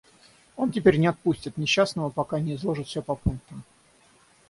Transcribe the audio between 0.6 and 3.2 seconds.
теперь не отпустит несчастного, пока не изложит всё по